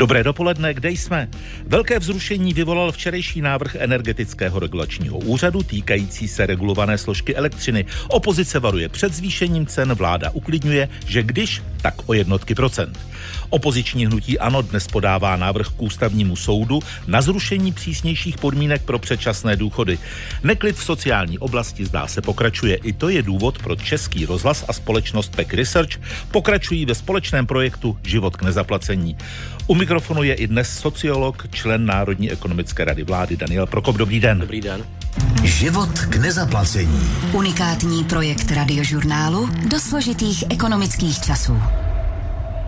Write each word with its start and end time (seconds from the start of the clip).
Dobré 0.00 0.24
dopoledne, 0.24 0.74
kde 0.74 0.90
jsme? 0.90 1.28
Velké 1.66 1.98
vzrušení 1.98 2.54
vyvolal 2.54 2.92
včerejší 2.92 3.40
návrh 3.40 3.74
energetického 3.74 4.58
regulačního 4.58 5.18
úřadu 5.18 5.62
týkající 5.62 6.28
se 6.28 6.46
regulované 6.46 6.98
složky 6.98 7.36
elektřiny. 7.36 7.84
Opozice 8.08 8.58
varuje 8.58 8.88
před 8.88 9.14
zvýšením 9.14 9.66
cen, 9.66 9.92
vláda 9.94 10.30
uklidňuje, 10.30 10.88
že 11.06 11.22
když, 11.22 11.62
tak 11.82 11.94
o 12.06 12.14
jednotky 12.14 12.54
procent. 12.54 12.98
Opoziční 13.50 14.06
hnutí 14.06 14.38
ANO 14.38 14.62
dnes 14.62 14.86
podává 14.86 15.36
návrh 15.36 15.68
k 15.68 15.82
ústavnímu 15.82 16.36
soudu 16.36 16.80
na 17.06 17.22
zrušení 17.22 17.72
přísnějších 17.72 18.38
podmínek 18.38 18.82
pro 18.82 18.98
předčasné 18.98 19.56
důchody. 19.56 19.98
Neklid 20.42 20.76
v 20.76 20.84
sociální 20.84 21.38
oblasti 21.38 21.86
zdá 21.86 22.06
se 22.06 22.22
pokračuje. 22.22 22.76
I 22.76 22.92
to 22.92 23.08
je 23.08 23.22
důvod 23.22 23.58
pro 23.58 23.76
Český 23.76 24.26
rozhlas 24.26 24.64
a 24.68 24.72
společnost 24.72 25.36
Peck 25.36 25.54
Research 25.54 25.90
pokračují 26.30 26.86
ve 26.86 26.94
společném 26.94 27.46
projektu 27.46 27.98
Život 28.02 28.36
k 28.36 28.42
nezaplacení. 28.42 29.16
U 29.66 29.74
mikrofonu 29.74 30.22
je 30.22 30.34
i 30.34 30.46
dnes 30.46 30.78
sociolog, 30.78 31.46
člen 31.50 31.86
Národní 31.86 32.30
ekonomické 32.30 32.84
rady 32.84 33.02
vlády 33.02 33.36
Daniel 33.36 33.66
Prokop. 33.66 33.96
Dobrý 33.96 34.20
den. 34.20 34.38
Dobrý 34.38 34.60
den. 34.60 34.84
Život 35.44 35.98
k 35.98 36.16
nezaplacení. 36.16 37.10
Unikátní 37.32 38.04
projekt 38.04 38.50
radiožurnálu 38.50 39.48
do 39.70 39.80
složitých 39.80 40.44
ekonomických 40.50 41.20
časů. 41.20 41.62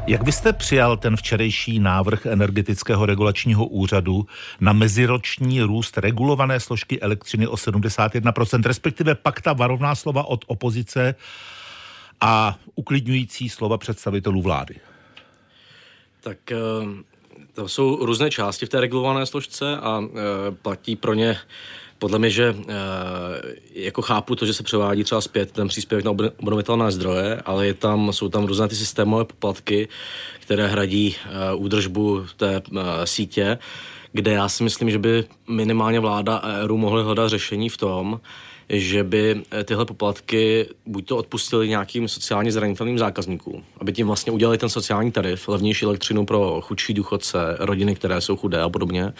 Jak 0.06 0.24
byste 0.24 0.52
přijal 0.52 0.96
ten 0.96 1.16
včerejší 1.16 1.78
návrh 1.78 2.26
energetického 2.26 3.06
regulačního 3.06 3.66
úřadu 3.66 4.26
na 4.60 4.72
meziroční 4.72 5.62
růst 5.62 5.98
regulované 5.98 6.60
složky 6.60 7.00
elektřiny 7.00 7.46
o 7.46 7.54
71%, 7.54 8.62
respektive 8.66 9.14
pak 9.14 9.40
ta 9.40 9.52
varovná 9.52 9.94
slova 9.94 10.24
od 10.24 10.44
opozice 10.46 11.14
a 12.20 12.58
uklidňující 12.74 13.48
slova 13.48 13.78
představitelů 13.78 14.42
vlády? 14.42 14.74
Tak 16.20 16.52
eh, 16.52 16.56
to 17.54 17.68
jsou 17.68 18.06
různé 18.06 18.30
části 18.30 18.66
v 18.66 18.68
té 18.68 18.80
regulované 18.80 19.26
složce 19.26 19.76
a 19.76 20.00
eh, 20.02 20.50
platí 20.62 20.96
pro 20.96 21.14
ně 21.14 21.38
podle 22.02 22.18
mě, 22.18 22.30
že 22.30 22.44
e, 22.48 22.74
jako 23.74 24.02
chápu 24.02 24.34
to, 24.34 24.46
že 24.46 24.54
se 24.54 24.62
převádí 24.62 25.04
třeba 25.04 25.20
zpět 25.20 25.52
ten 25.52 25.68
příspěvek 25.68 26.04
na 26.04 26.10
obnovitelné 26.10 26.92
zdroje, 26.92 27.42
ale 27.44 27.66
je 27.66 27.74
tam, 27.74 28.12
jsou 28.12 28.28
tam 28.28 28.44
různé 28.44 28.68
ty 28.68 28.74
systémové 28.74 29.24
poplatky, 29.24 29.88
které 30.40 30.66
hradí 30.66 31.14
e, 31.14 31.54
údržbu 31.54 32.26
té 32.36 32.56
e, 32.56 33.06
sítě, 33.06 33.58
kde 34.12 34.32
já 34.32 34.48
si 34.48 34.64
myslím, 34.64 34.90
že 34.90 34.98
by 34.98 35.24
minimálně 35.48 36.00
vláda 36.00 36.36
a 36.36 36.58
EU 36.58 36.76
mohly 36.76 37.02
hledat 37.02 37.28
řešení 37.28 37.68
v 37.68 37.76
tom, 37.76 38.20
že 38.68 39.04
by 39.04 39.42
eh, 39.50 39.64
tyhle 39.64 39.84
poplatky 39.84 40.66
buď 40.86 41.06
to 41.06 41.16
odpustili 41.16 41.68
nějakým 41.68 42.08
sociálně 42.08 42.52
zranitelným 42.52 42.98
zákazníkům, 42.98 43.64
aby 43.78 43.92
tím 43.92 44.06
vlastně 44.06 44.32
udělali 44.32 44.58
ten 44.58 44.68
sociální 44.68 45.12
tarif, 45.12 45.48
levnější 45.48 45.84
elektřinu 45.84 46.26
pro 46.26 46.60
chudší 46.60 46.94
důchodce, 46.94 47.38
rodiny, 47.58 47.94
které 47.94 48.20
jsou 48.20 48.36
chudé 48.36 48.60
a 48.60 48.68
podobně, 48.68 49.12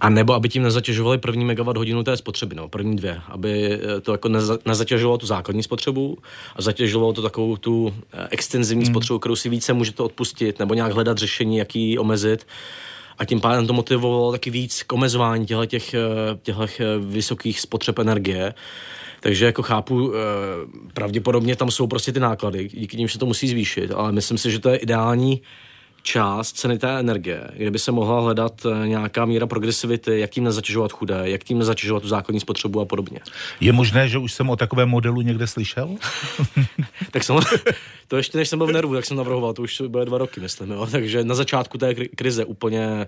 a 0.00 0.08
nebo 0.08 0.34
aby 0.34 0.48
tím 0.48 0.62
nezatěžovali 0.62 1.18
první 1.18 1.44
megawatt 1.44 1.76
hodinu 1.76 2.02
té 2.02 2.16
spotřeby, 2.16 2.54
no, 2.54 2.68
první 2.68 2.96
dvě, 2.96 3.20
aby 3.28 3.72
eh, 3.72 4.00
to 4.00 4.12
jako 4.12 4.28
neza, 4.28 4.58
nezatěžovalo 4.66 5.18
tu 5.18 5.26
základní 5.26 5.62
spotřebu 5.62 6.18
a 6.56 6.62
zatěžovalo 6.62 7.12
to 7.12 7.22
takovou 7.22 7.56
tu 7.56 7.94
eh, 8.12 8.28
extenzivní 8.30 8.84
hmm. 8.84 8.94
spotřebu, 8.94 9.18
kterou 9.18 9.36
si 9.36 9.48
více 9.48 9.72
můžete 9.72 10.02
odpustit, 10.02 10.58
nebo 10.58 10.74
nějak 10.74 10.92
hledat 10.92 11.18
řešení, 11.18 11.56
jak 11.56 11.76
ji 11.76 11.98
omezit 11.98 12.46
a 13.22 13.24
tím 13.24 13.40
pádem 13.40 13.66
to 13.66 13.72
motivovalo 13.72 14.32
taky 14.32 14.50
víc 14.50 14.82
k 14.82 14.92
omezování 14.92 15.46
těchto 15.46 15.66
těch, 15.66 15.94
těch 16.42 16.80
vysokých 17.00 17.60
spotřeb 17.60 17.98
energie. 17.98 18.54
Takže 19.20 19.46
jako 19.46 19.62
chápu, 19.62 20.12
eh, 20.14 20.18
pravděpodobně 20.94 21.56
tam 21.56 21.70
jsou 21.70 21.86
prostě 21.86 22.12
ty 22.12 22.20
náklady, 22.20 22.68
díky 22.68 22.96
nim 22.96 23.08
se 23.08 23.18
to 23.18 23.26
musí 23.26 23.48
zvýšit, 23.48 23.90
ale 23.90 24.12
myslím 24.12 24.38
si, 24.38 24.50
že 24.50 24.58
to 24.58 24.68
je 24.68 24.76
ideální 24.76 25.42
část 26.02 26.52
ceny 26.52 26.78
té 26.78 26.98
energie, 26.98 27.48
kde 27.56 27.70
by 27.70 27.78
se 27.78 27.92
mohla 27.92 28.20
hledat 28.20 28.66
eh, 28.66 28.88
nějaká 28.88 29.24
míra 29.24 29.46
progresivity, 29.46 30.20
jak 30.20 30.30
tím 30.30 30.44
nezatěžovat 30.44 30.92
chudé, 30.92 31.20
jak 31.24 31.44
tím 31.44 31.58
nezatěžovat 31.58 32.02
tu 32.02 32.08
základní 32.08 32.40
spotřebu 32.40 32.80
a 32.80 32.84
podobně. 32.84 33.20
Je 33.60 33.72
možné, 33.72 34.08
že 34.08 34.18
už 34.18 34.32
jsem 34.32 34.50
o 34.50 34.56
takovém 34.56 34.88
modelu 34.88 35.20
někde 35.20 35.46
slyšel? 35.46 35.96
tak 37.10 37.24
jsem, 37.24 37.36
to 38.08 38.16
ještě 38.16 38.38
než 38.38 38.48
jsem 38.48 38.58
byl 38.58 38.66
v 38.66 38.72
nervu, 38.72 38.94
tak 38.94 39.04
jsem 39.04 39.16
navrhoval, 39.16 39.52
to 39.52 39.62
už 39.62 39.82
bude 39.88 40.04
dva 40.04 40.18
roky, 40.18 40.40
myslím, 40.40 40.70
jo. 40.70 40.86
takže 40.90 41.24
na 41.24 41.34
začátku 41.34 41.78
té 41.78 41.94
krize 41.94 42.44
úplně 42.44 43.06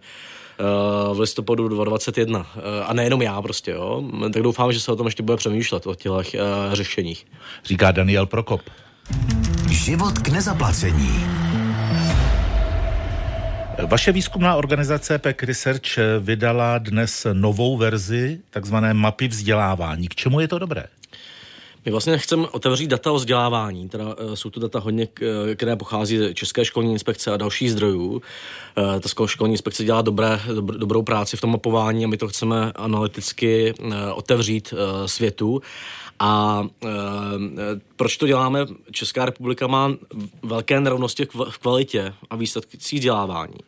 v 1.13 1.21
listopadu 1.21 1.69
2021. 1.69 2.47
A 2.87 2.93
nejenom 2.93 3.23
já 3.23 3.43
prostě, 3.43 3.71
jo. 3.71 4.05
Tak 4.33 4.43
doufám, 4.43 4.73
že 4.73 4.81
se 4.81 4.93
o 4.93 4.97
tom 4.97 5.07
ještě 5.07 5.23
bude 5.23 5.37
přemýšlet, 5.37 5.87
o 5.87 5.95
těch 5.95 6.11
uh, 6.13 6.75
řešeních. 6.75 7.27
Říká 7.65 7.93
Daniel 7.93 8.27
Prokop. 8.27 8.61
Život 9.71 10.19
k 10.19 10.29
nezaplacení. 10.29 11.25
Vaše 13.83 14.13
výzkumná 14.13 14.57
organizace 14.57 15.19
PEC 15.19 15.43
Research 15.43 15.99
vydala 16.21 16.79
dnes 16.79 17.27
novou 17.33 17.77
verzi 17.77 18.41
takzvané 18.51 18.95
mapy 18.95 19.29
vzdělávání. 19.29 20.09
K 20.09 20.15
čemu 20.15 20.41
je 20.41 20.49
to 20.49 20.59
dobré? 20.59 20.85
My 21.85 21.91
vlastně 21.93 22.19
chceme 22.19 22.49
otevřít 22.49 22.87
data 22.87 23.13
o 23.13 23.15
vzdělávání, 23.15 23.89
teda 23.89 24.05
uh, 24.05 24.35
jsou 24.35 24.51
to 24.51 24.61
data 24.61 24.79
hodně, 24.79 25.09
které 25.55 25.77
pochází 25.77 26.19
z 26.19 26.35
České 26.35 26.65
školní 26.65 26.93
inspekce 26.93 27.33
a 27.33 27.37
dalších 27.37 27.73
zdrojů. 27.73 28.11
Uh, 28.13 28.21
ta 29.01 29.27
školní 29.27 29.55
inspekce 29.55 29.85
dělá 29.85 30.03
dobré, 30.03 30.41
dobr, 30.55 30.79
dobrou 30.79 31.03
práci 31.03 31.37
v 31.37 31.41
tom 31.41 31.51
mapování 31.51 32.05
a 32.05 32.09
my 32.09 32.17
to 32.17 32.29
chceme 32.29 32.73
analyticky 32.73 33.75
otevřít 34.15 34.75
světu. 35.07 35.63
A 36.19 36.65
e, 36.85 36.89
proč 37.97 38.17
to 38.17 38.27
děláme? 38.27 38.67
Česká 38.91 39.25
republika 39.25 39.67
má 39.67 39.93
velké 40.43 40.81
nerovnosti 40.81 41.27
v 41.51 41.59
kvalitě 41.59 42.15
a 42.31 42.37
výsledcích 42.37 42.99
vzdělávání. 42.99 43.59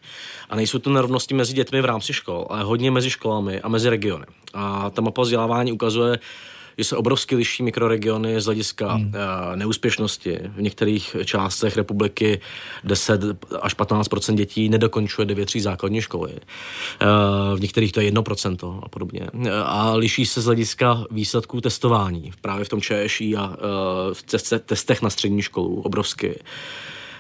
A 0.51 0.57
nejsou 0.57 0.79
to 0.79 0.91
nerovnosti 0.91 1.35
mezi 1.35 1.55
dětmi 1.55 1.81
v 1.81 1.85
rámci 1.85 2.13
škol, 2.13 2.47
ale 2.51 2.63
hodně 2.63 2.91
mezi 2.91 3.11
školami 3.11 3.61
a 3.61 3.69
mezi 3.69 3.89
regiony. 3.89 4.27
A 4.55 4.91
ta 4.91 5.03
mapa 5.03 5.23
vzdělávání 5.23 5.73
ukazuje, 5.73 6.19
že 6.79 6.85
se 6.85 6.97
obrovsky 6.97 7.37
liší 7.37 7.63
mikroregiony 7.63 8.41
z 8.41 8.45
hlediska 8.45 8.93
hmm. 8.93 9.13
Eh, 9.15 9.57
neúspěšnosti. 9.57 10.39
V 10.57 10.63
některých 10.63 11.17
částech 11.25 11.77
republiky 11.77 12.41
10 12.85 13.21
až 13.61 13.77
15% 13.77 14.35
dětí 14.35 14.69
nedokončuje 14.69 15.25
9 15.25 15.47
tří 15.47 15.61
základní 15.61 16.01
školy. 16.01 16.33
Eh, 16.35 17.07
v 17.57 17.61
některých 17.61 17.93
to 17.93 18.01
je 18.01 18.07
1% 18.07 18.81
a 18.83 18.89
podobně. 18.89 19.27
Eh, 19.47 19.51
a 19.65 19.95
liší 19.95 20.27
se 20.27 20.41
z 20.41 20.45
hlediska 20.45 21.05
výsledků 21.11 21.61
testování. 21.61 22.33
Právě 22.41 22.65
v 22.65 22.69
tom 22.69 22.81
ČŠI 22.81 23.37
a 23.37 23.57
v 24.13 24.23
testech 24.67 25.03
na 25.03 25.11
střední 25.11 25.43
školu 25.43 25.81
obrovsky. 25.81 26.39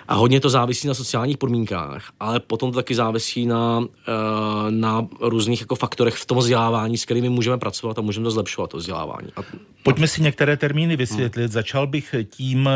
A 0.08 0.14
hodně 0.14 0.40
to 0.40 0.50
závisí 0.50 0.88
na 0.88 0.94
sociálních 0.94 1.38
podmínkách, 1.38 2.12
ale 2.20 2.40
potom 2.40 2.72
to 2.72 2.76
taky 2.76 2.94
závisí 2.94 3.46
na, 3.46 3.84
eh, 4.08 4.70
na 4.70 5.06
různých 5.20 5.60
jako 5.60 5.74
faktorech 5.74 6.14
v 6.14 6.26
tom 6.26 6.38
vzdělávání, 6.38 6.98
s 6.98 7.04
kterými 7.04 7.28
můžeme 7.28 7.58
pracovat 7.58 7.98
a 7.98 8.02
můžeme 8.02 8.24
to 8.24 8.30
zlepšovat, 8.30 8.70
to 8.70 8.76
vzdělávání. 8.76 9.28
A, 9.36 9.40
Pojďme 9.82 10.08
si 10.08 10.22
některé 10.22 10.56
termíny 10.56 10.96
vysvětlit. 10.96 11.42
Hmm. 11.42 11.52
Začal 11.52 11.86
bych 11.86 12.14
tím, 12.30 12.68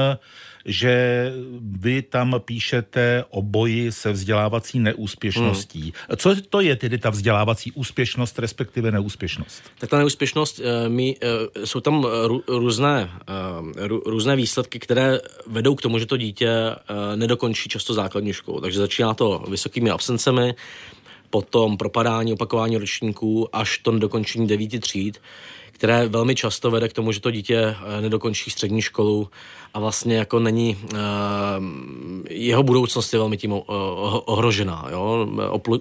že 0.65 1.33
vy 1.61 2.03
tam 2.03 2.35
píšete 2.45 3.25
o 3.31 3.43
boji 3.43 3.93
se 3.93 4.13
vzdělávací 4.13 4.79
neúspěšností. 4.79 5.81
Hmm. 5.81 6.17
Co 6.17 6.37
to 6.51 6.61
je 6.61 6.77
tedy 6.77 6.99
ta 6.99 7.11
vzdělávací 7.11 7.73
úspěšnost, 7.73 8.39
respektive 8.39 8.91
neúspěšnost? 8.91 9.63
Tak 9.79 9.91
ta 9.91 9.99
neúspěšnost, 9.99 10.61
eh, 10.61 10.89
my, 10.89 11.17
eh, 11.23 11.67
jsou 11.67 11.81
tam 11.81 12.07
různé, 12.49 13.11
eh, 13.29 13.89
různé 13.89 14.37
výsledky, 14.37 14.79
které 14.79 15.21
vedou 15.47 15.75
k 15.75 15.83
tomu, 15.83 15.99
že 15.99 16.07
to 16.07 16.17
dítě 16.17 16.51
nedokončí 17.15 17.69
často 17.69 17.95
základní 17.95 18.33
školu. 18.33 18.61
Takže 18.61 18.79
začíná 18.79 19.15
to 19.15 19.45
vysokými 19.49 19.91
absencemi, 19.91 20.55
potom 21.31 21.77
propadání, 21.77 22.33
opakování 22.33 22.77
ročníků 22.77 23.57
až 23.57 23.79
to 23.79 23.93
nedokončení 23.93 24.47
devíti 24.47 24.79
tříd 24.79 25.19
které 25.81 26.09
velmi 26.09 26.35
často 26.35 26.71
vede 26.71 26.89
k 26.89 26.93
tomu, 26.93 27.13
že 27.13 27.21
to 27.21 27.31
dítě 27.31 27.57
eh, 27.57 28.01
nedokončí 28.01 28.51
střední 28.51 28.83
školu 28.83 29.31
a 29.75 29.81
vlastně 29.81 30.17
jako 30.17 30.41
není, 30.41 30.77
uh, 30.93 30.99
jeho 32.31 32.63
budoucnost 32.63 33.13
je 33.13 33.19
velmi 33.19 33.37
tím 33.37 33.53
uh, 33.53 33.61
ohrožená, 34.25 34.87
jo, 34.91 35.29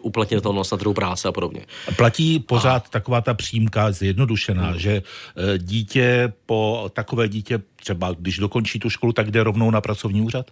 uplatnitelnost 0.01 0.71
na 0.71 0.77
trhu 0.77 0.93
práce 0.93 1.27
a 1.27 1.31
podobně. 1.31 1.65
Platí 1.95 2.39
pořád 2.39 2.85
a... 2.85 2.89
taková 2.89 3.21
ta 3.21 3.33
přímka 3.33 3.91
zjednodušená, 3.91 4.69
hmm. 4.69 4.79
že 4.79 5.01
uh, 5.01 5.57
dítě 5.57 6.33
po 6.45 6.89
takové 6.93 7.27
dítě 7.27 7.61
třeba, 7.75 8.11
když 8.19 8.37
dokončí 8.37 8.79
tu 8.79 8.89
školu, 8.89 9.13
tak 9.13 9.31
jde 9.31 9.43
rovnou 9.43 9.71
na 9.71 9.81
pracovní 9.81 10.21
úřad? 10.21 10.51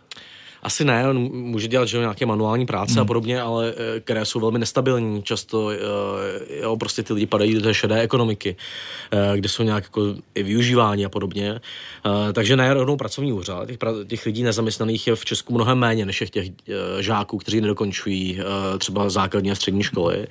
Asi 0.63 0.85
ne, 0.85 1.09
on 1.09 1.17
může 1.31 1.67
dělat 1.67 1.87
že, 1.87 1.97
nějaké 1.97 2.25
manuální 2.25 2.65
práce 2.65 2.93
hmm. 2.93 3.01
a 3.01 3.05
podobně, 3.05 3.41
ale 3.41 3.73
eh, 3.77 3.99
které 3.99 4.25
jsou 4.25 4.39
velmi 4.39 4.59
nestabilní. 4.59 5.23
Často 5.23 5.69
eh, 5.71 5.77
jo, 6.61 6.77
prostě 6.77 7.03
ty 7.03 7.13
lidi 7.13 7.25
padají 7.25 7.53
do 7.53 7.61
té 7.61 7.73
šedé 7.73 8.01
ekonomiky, 8.01 8.55
eh, 9.11 9.37
kde 9.37 9.49
jsou 9.49 9.63
nějak 9.63 9.83
jako 9.83 10.15
i 10.35 10.43
využívání 10.43 11.05
a 11.05 11.09
podobně. 11.09 11.59
Takže 12.33 12.55
ne 12.55 12.73
rovnou 12.73 12.97
pracovní 12.97 13.33
úřad. 13.33 13.67
Těch, 13.67 13.77
těch 14.07 14.25
lidí 14.25 14.43
nezaměstnaných 14.43 15.07
je 15.07 15.15
v 15.15 15.25
Česku 15.25 15.53
mnohem 15.53 15.77
méně 15.77 16.05
než 16.05 16.23
těch 16.29 16.47
žáků, 16.99 17.37
kteří 17.37 17.61
nedokončují 17.61 18.39
třeba 18.77 19.09
základní 19.09 19.51
a 19.51 19.55
střední 19.55 19.83
školy. 19.83 20.27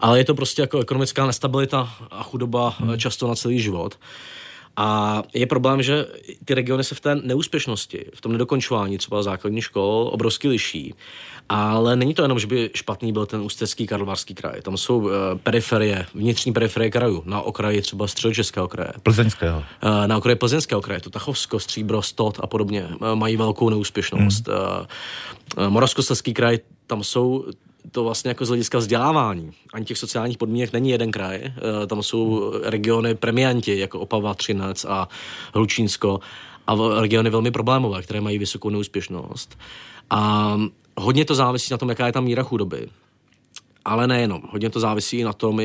Ale 0.00 0.18
je 0.18 0.24
to 0.24 0.34
prostě 0.34 0.62
jako 0.62 0.80
ekonomická 0.80 1.26
nestabilita 1.26 1.94
a 2.10 2.22
chudoba 2.22 2.74
hmm. 2.78 2.98
často 2.98 3.28
na 3.28 3.34
celý 3.34 3.60
život. 3.60 3.98
A 4.82 5.22
je 5.34 5.46
problém, 5.46 5.82
že 5.82 6.06
ty 6.44 6.54
regiony 6.54 6.84
se 6.84 6.94
v 6.94 7.00
té 7.00 7.14
neúspěšnosti, 7.14 8.04
v 8.14 8.20
tom 8.20 8.32
nedokončování 8.32 8.98
třeba 8.98 9.22
základní 9.22 9.60
škol 9.60 10.10
obrovsky 10.12 10.48
liší. 10.48 10.94
Ale 11.48 11.96
není 11.96 12.14
to 12.14 12.22
jenom, 12.22 12.38
že 12.38 12.46
by 12.46 12.70
špatný 12.74 13.12
byl 13.12 13.26
ten 13.26 13.40
ústecký 13.40 13.86
karlovarský 13.86 14.34
kraj. 14.34 14.60
Tam 14.62 14.76
jsou 14.76 14.98
uh, 14.98 15.10
periferie, 15.42 16.06
vnitřní 16.14 16.52
periferie 16.52 16.90
krajů, 16.90 17.22
na 17.26 17.40
okraji 17.40 17.82
třeba 17.82 18.06
středočeského 18.06 18.68
kraje. 18.68 18.92
Plzeňského. 19.02 19.58
Uh, 19.58 20.06
na 20.06 20.16
okraji 20.16 20.36
plzeňského 20.36 20.80
kraje, 20.80 21.00
to 21.00 21.10
Tachovsko, 21.10 21.60
Stříbro, 21.60 22.02
Stot 22.02 22.40
a 22.42 22.46
podobně, 22.46 22.88
uh, 23.00 23.14
mají 23.14 23.36
velkou 23.36 23.70
neúspěšnost. 23.70 24.48
Hmm. 24.48 25.72
Moravskoslezský 25.72 26.34
kraj, 26.34 26.58
tam 26.86 27.04
jsou 27.04 27.44
to 27.92 28.04
vlastně 28.04 28.28
jako 28.28 28.44
z 28.44 28.48
hlediska 28.48 28.78
vzdělávání 28.78 29.52
ani 29.72 29.84
těch 29.84 29.98
sociálních 29.98 30.38
podmínek 30.38 30.72
není 30.72 30.90
jeden 30.90 31.10
kraj. 31.10 31.52
Tam 31.86 32.02
jsou 32.02 32.52
regiony 32.64 33.14
premianti, 33.14 33.78
jako 33.78 34.00
Opava, 34.00 34.34
Třinec 34.34 34.84
a 34.84 35.08
Hlučínsko 35.54 36.20
a 36.66 36.76
regiony 37.00 37.30
velmi 37.30 37.50
problémové, 37.50 38.02
které 38.02 38.20
mají 38.20 38.38
vysokou 38.38 38.70
neúspěšnost. 38.70 39.58
A 40.10 40.56
hodně 40.96 41.24
to 41.24 41.34
závisí 41.34 41.68
na 41.72 41.78
tom, 41.78 41.88
jaká 41.88 42.06
je 42.06 42.12
tam 42.12 42.24
míra 42.24 42.42
chudoby. 42.42 42.88
Ale 43.84 44.06
nejenom. 44.06 44.42
Hodně 44.50 44.70
to 44.70 44.80
závisí 44.80 45.22
na 45.22 45.32
tom, 45.32 45.60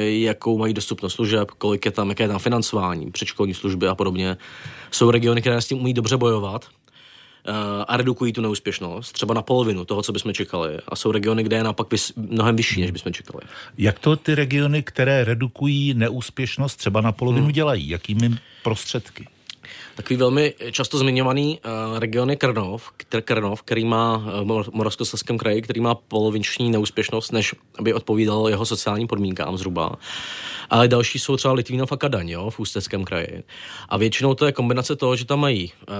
jakou 0.00 0.58
mají 0.58 0.74
dostupnost 0.74 1.12
služeb, 1.12 1.50
kolik 1.50 1.84
je 1.84 1.90
tam, 1.90 2.08
jaké 2.08 2.24
je 2.24 2.28
tam 2.28 2.38
financování, 2.38 3.10
předškolní 3.10 3.54
služby 3.54 3.88
a 3.88 3.94
podobně. 3.94 4.36
Jsou 4.90 5.10
regiony, 5.10 5.40
které 5.40 5.60
s 5.60 5.66
tím 5.66 5.78
umí 5.78 5.94
dobře 5.94 6.16
bojovat 6.16 6.64
eh, 6.64 6.79
a 7.86 7.96
redukují 7.96 8.32
tu 8.32 8.40
neúspěšnost, 8.40 9.12
třeba 9.12 9.34
na 9.34 9.42
polovinu 9.42 9.84
toho, 9.84 10.02
co 10.02 10.12
bychom 10.12 10.34
čekali. 10.34 10.78
A 10.88 10.96
jsou 10.96 11.12
regiony, 11.12 11.42
kde 11.42 11.56
je 11.56 11.64
naopak 11.64 11.88
vys- 11.88 12.12
mnohem 12.16 12.56
vyšší, 12.56 12.80
než 12.80 12.90
bychom 12.90 13.12
čekali. 13.12 13.42
Jak 13.78 13.98
to 13.98 14.16
ty 14.16 14.34
regiony, 14.34 14.82
které 14.82 15.24
redukují 15.24 15.94
neúspěšnost, 15.94 16.76
třeba 16.76 17.00
na 17.00 17.12
polovinu 17.12 17.44
hmm. 17.44 17.52
dělají? 17.52 17.88
Jakými 17.88 18.30
prostředky? 18.62 19.26
Takový 20.00 20.16
velmi 20.16 20.54
často 20.70 20.98
zmiňovaný 20.98 21.60
uh, 21.92 21.98
region 21.98 22.30
je 22.30 22.36
Krnov, 22.36 22.90
Krnov, 23.24 23.62
který 23.62 23.84
má 23.84 24.16
v 24.16 24.68
Moravskoslezském 24.72 25.38
kraji, 25.38 25.62
který 25.62 25.80
má 25.80 25.94
poloviční 25.94 26.70
neúspěšnost, 26.70 27.32
než 27.32 27.54
aby 27.78 27.94
odpovídal 27.94 28.48
jeho 28.48 28.66
sociálním 28.66 29.08
podmínkám 29.08 29.58
zhruba. 29.58 29.96
Ale 30.70 30.88
další 30.88 31.18
jsou 31.18 31.36
třeba 31.36 31.54
Litvínov 31.54 31.92
a 31.92 31.96
Kadaň, 31.96 32.28
jo, 32.28 32.50
v 32.50 32.60
Ústeckém 32.60 33.04
kraji. 33.04 33.42
A 33.88 33.96
většinou 33.96 34.34
to 34.34 34.46
je 34.46 34.52
kombinace 34.52 34.96
toho, 34.96 35.16
že 35.16 35.24
tam 35.24 35.40
mají 35.40 35.72
uh, 35.88 35.94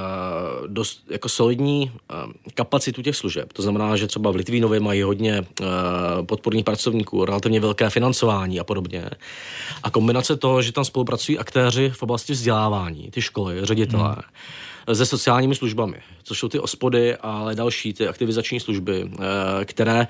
dost 0.67 1.03
jako 1.11 1.29
solidní 1.29 1.93
uh, 1.93 2.33
kapacitu 2.55 3.03
těch 3.03 3.17
služeb. 3.17 3.53
To 3.53 3.63
znamená, 3.63 3.97
že 3.97 4.07
třeba 4.07 4.31
v 4.31 4.37
Litvínově 4.37 4.81
mají 4.81 5.03
hodně 5.03 5.41
uh, 5.41 5.67
podporných 6.27 6.65
pracovníků, 6.65 7.25
relativně 7.25 7.61
velké 7.61 7.91
financování 7.91 8.61
a 8.61 8.65
podobně. 8.65 9.11
A 9.83 9.91
kombinace 9.91 10.37
toho, 10.37 10.63
že 10.63 10.73
tam 10.73 10.85
spolupracují 10.85 11.39
aktéři 11.39 11.91
v 11.91 12.03
oblasti 12.03 12.33
vzdělávání, 12.33 13.11
ty 13.11 13.23
školy, 13.23 13.67
ředitelé, 13.91 14.17
hmm. 14.87 14.97
se 14.97 15.07
sociálními 15.07 15.55
službami, 15.55 15.97
což 16.23 16.39
jsou 16.39 16.49
ty 16.49 16.59
ospody, 16.59 17.17
ale 17.17 17.55
další 17.55 17.93
ty 17.93 18.09
aktivizační 18.09 18.61
služby, 18.61 19.11
které 19.65 20.09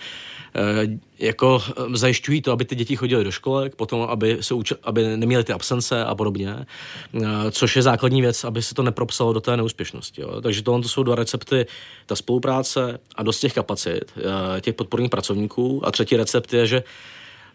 Eh, 0.54 0.98
jako 1.18 1.62
eh, 1.68 1.96
zajišťují 1.96 2.42
to, 2.42 2.52
aby 2.52 2.64
ty 2.64 2.74
děti 2.74 2.96
chodily 2.96 3.24
do 3.24 3.30
školek, 3.30 3.76
potom, 3.76 4.02
aby, 4.02 4.38
se 4.40 4.54
uči, 4.54 4.74
aby 4.82 5.16
neměly 5.16 5.44
ty 5.44 5.52
absence 5.52 6.04
a 6.04 6.14
podobně, 6.14 6.56
eh, 6.56 7.50
což 7.50 7.76
je 7.76 7.82
základní 7.82 8.20
věc, 8.20 8.44
aby 8.44 8.62
se 8.62 8.74
to 8.74 8.82
nepropsalo 8.82 9.32
do 9.32 9.40
té 9.40 9.56
neúspěšnosti. 9.56 10.22
Jo. 10.22 10.40
Takže 10.40 10.62
tohle 10.62 10.82
to 10.82 10.88
jsou 10.88 11.02
dva 11.02 11.14
recepty, 11.14 11.66
ta 12.06 12.16
spolupráce 12.16 12.98
a 13.14 13.22
dost 13.22 13.40
těch 13.40 13.52
kapacit, 13.52 14.12
těch 14.60 14.74
podporných 14.74 15.10
pracovníků. 15.10 15.86
A 15.86 15.90
třetí 15.90 16.16
recept 16.16 16.52
je, 16.52 16.66
že 16.66 16.82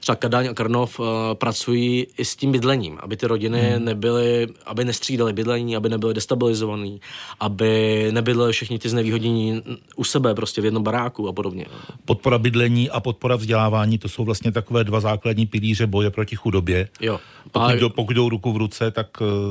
třeba 0.06 0.16
Kadaň 0.16 0.48
a 0.48 0.54
Krnov 0.54 1.00
uh, 1.00 1.06
pracují 1.34 2.08
i 2.18 2.26
s 2.26 2.36
tím 2.36 2.52
bydlením, 2.52 2.98
aby 3.02 3.18
ty 3.18 3.28
rodiny 3.28 3.62
hmm. 3.62 3.86
nebyly, 3.86 4.48
aby 4.66 4.86
nestřídaly 4.86 5.34
bydlení, 5.34 5.76
aby 5.76 5.90
nebyly 5.90 6.14
destabilizovaný, 6.14 7.02
aby 7.40 8.08
nebyly 8.12 8.54
všichni 8.54 8.80
ty 8.80 8.90
znevýhodnění 8.90 9.62
u 9.96 10.04
sebe 10.04 10.36
prostě 10.36 10.62
v 10.62 10.66
jednom 10.66 10.84
baráku 10.84 11.28
a 11.28 11.34
podobně. 11.34 11.66
Podpora 12.06 12.38
bydlení 12.38 12.90
a 12.90 13.00
podpora 13.00 13.36
vzdělávání, 13.36 13.98
to 13.98 14.10
jsou 14.10 14.26
vlastně 14.26 14.52
takové 14.52 14.84
dva 14.84 15.00
základní 15.00 15.46
pilíře 15.46 15.88
boje 15.88 16.10
proti 16.10 16.36
chudobě. 16.36 16.90
Jo. 17.02 17.20
Pokud, 17.52 17.66
a... 17.66 17.76
jdou, 17.76 17.90
pokud 17.90 18.14
jdou 18.14 18.30
ruku 18.30 18.54
v 18.54 18.58
ruce, 18.58 18.92
tak... 18.92 19.08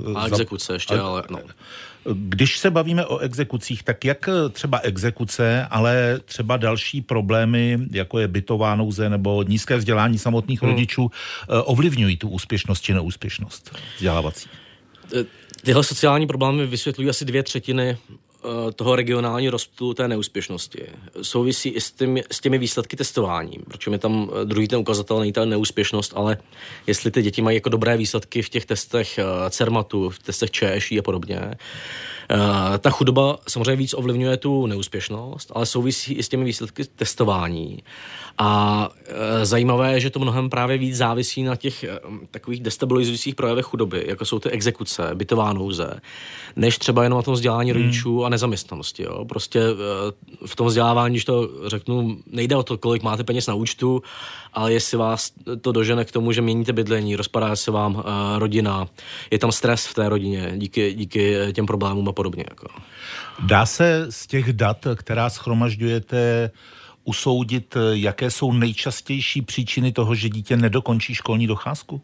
Uh, 0.06 0.19
a 0.19 0.27
exekuce 0.27 0.73
ještě, 0.73 0.95
a... 0.95 1.06
ale 1.06 1.23
no. 1.31 1.39
Když 2.12 2.59
se 2.59 2.71
bavíme 2.71 3.06
o 3.06 3.19
exekucích, 3.19 3.83
tak 3.83 4.05
jak 4.05 4.29
třeba 4.53 4.79
exekuce, 4.79 5.67
ale 5.71 6.21
třeba 6.25 6.56
další 6.56 7.03
problémy, 7.03 7.79
jako 7.91 8.19
je 8.19 8.29
bytová 8.29 8.75
nouze 8.75 9.09
nebo 9.09 9.43
nízké 9.43 9.77
vzdělání 9.77 10.19
samotných 10.19 10.62
hmm. 10.62 10.71
rodičů, 10.71 11.11
eh, 11.11 11.47
ovlivňují 11.47 12.17
tu 12.17 12.29
úspěšnost 12.29 12.81
či 12.81 12.95
neúspěšnost 12.95 13.79
vzdělávací? 13.97 14.49
Eh, 15.17 15.25
tyhle 15.62 15.85
sociální 15.85 16.27
problémy 16.27 16.67
vysvětlují 16.67 17.11
asi 17.11 17.25
dvě 17.25 17.43
třetiny 17.43 17.91
eh, 17.91 18.24
toho 18.76 18.96
regionálního 18.96 19.50
rozptylu 19.50 19.94
té 19.94 20.08
neúspěšnosti. 20.08 20.82
Souvisí 21.23 21.69
i 21.69 21.81
s, 21.81 21.93
těmi, 21.93 22.25
s 22.31 22.41
těmi 22.41 22.58
výsledky 22.58 22.96
testování, 22.96 23.58
protože 23.64 23.91
je 23.91 23.99
tam 23.99 24.31
druhý 24.44 24.69
ten 24.69 24.79
ukazatel, 24.79 25.19
není 25.19 25.32
ta 25.32 25.44
neúspěšnost, 25.44 26.12
ale 26.17 26.37
jestli 26.87 27.11
ty 27.11 27.23
děti 27.23 27.43
mají 27.43 27.56
jako 27.56 27.69
dobré 27.69 27.96
výsledky 27.96 28.43
v 28.43 28.49
těch 28.49 28.67
testech 28.67 29.19
CERMATu, 29.50 30.11
v 30.11 30.19
testech 30.19 30.50
ČŠI 30.50 30.99
a 30.99 31.02
podobně, 31.02 31.41
Eh, 32.24 32.24
ta 32.79 32.91
chudoba 32.91 33.38
samozřejmě 33.49 33.76
víc 33.76 33.94
ovlivňuje 33.94 34.37
tu 34.37 34.67
neúspěšnost, 34.67 35.53
ale 35.55 35.67
souvisí 35.67 36.15
i 36.15 36.23
s 36.23 36.29
těmi 36.29 36.44
výsledky 36.44 36.85
testování. 36.85 37.82
A 38.38 38.88
e, 39.06 39.47
zajímavé 39.47 39.93
je, 39.93 40.00
že 40.00 40.11
to 40.11 40.19
mnohem 40.19 40.50
právě 40.50 40.79
víc 40.79 40.97
závisí 40.97 41.43
na 41.43 41.56
těch 41.56 41.85
e, 41.85 42.00
takových 42.31 42.61
destabilizujících 42.61 43.35
projevech 43.35 43.65
chudoby, 43.65 44.05
jako 44.06 44.25
jsou 44.25 44.38
ty 44.38 44.50
exekuce, 44.50 45.11
bytová 45.15 45.53
nouze, 45.53 46.00
než 46.56 46.79
třeba 46.79 47.03
jenom 47.03 47.17
na 47.17 47.23
tom 47.23 47.35
vzdělání 47.35 47.71
hmm. 47.71 47.81
rodičů 47.81 48.25
a 48.25 48.29
nezaměstnanosti. 48.29 49.03
Jo. 49.03 49.25
Prostě 49.25 49.61
e, 49.61 49.75
v 50.47 50.56
tom 50.56 50.67
vzdělávání, 50.67 51.12
když 51.12 51.25
to 51.25 51.49
řeknu, 51.67 52.17
nejde 52.27 52.56
o 52.56 52.62
to, 52.62 52.79
kolik 52.79 53.03
máte 53.03 53.25
peněz 53.25 53.47
na 53.47 53.55
účtu, 53.55 54.03
ale 54.53 54.73
jestli 54.73 54.99
vás 54.99 55.32
to 55.61 55.73
dožene 55.73 56.05
k 56.05 56.12
tomu, 56.12 56.32
že 56.32 56.41
měníte 56.41 56.73
bydlení, 56.73 57.17
rozpadá 57.17 57.56
se 57.56 57.70
vám 57.70 58.05
e, 58.06 58.38
rodina, 58.38 58.88
je 59.31 59.38
tam 59.38 59.53
stres 59.53 59.87
v 59.87 59.94
té 59.94 60.09
rodině 60.09 60.53
díky, 60.56 60.94
díky 60.94 61.37
těm 61.53 61.67
problémům 61.67 62.09
a 62.09 62.12
podobně. 62.15 62.45
Jako. 62.51 62.67
Dá 63.39 63.67
se 63.67 64.07
z 64.11 64.27
těch 64.27 64.53
dat, 64.53 64.87
která 64.95 65.31
schromažďujete, 65.31 66.51
usoudit, 67.05 67.77
jaké 67.93 68.31
jsou 68.31 68.53
nejčastější 68.53 69.43
příčiny 69.43 69.93
toho, 69.93 70.15
že 70.15 70.29
dítě 70.29 70.57
nedokončí 70.57 71.15
školní 71.15 71.47
docházku? 71.47 72.01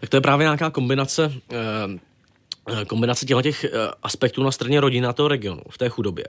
Tak 0.00 0.10
to 0.10 0.16
je 0.16 0.20
právě 0.20 0.44
nějaká 0.44 0.70
kombinace 0.70 1.32
eh, 1.52 2.84
kombinace 2.84 3.26
těchto 3.26 3.42
těch 3.42 3.64
eh, 3.64 3.68
aspektů 4.02 4.42
na 4.42 4.50
straně 4.50 4.80
rodiny 4.80 5.06
a 5.06 5.12
toho 5.12 5.28
regionu 5.28 5.62
v 5.70 5.78
té 5.78 5.88
chudobě, 5.88 6.24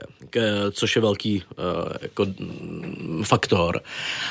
což 0.72 0.96
je 0.96 1.02
velký 1.02 1.42
eh, 1.42 1.54
jako, 2.02 2.24
mm, 2.24 3.24
faktor. 3.26 3.80